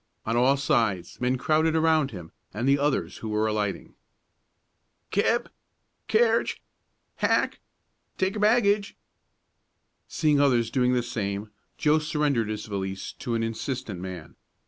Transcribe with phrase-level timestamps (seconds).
[0.25, 3.93] On all sides men crowded around him and the others who were alighting.
[5.11, 5.51] "Keb!
[6.07, 6.59] Carriage!
[7.17, 7.59] Hack!
[8.17, 8.97] Take your baggage!"
[10.07, 14.33] Seeing others doing the same, Joe surrendered his valise to an insistent man.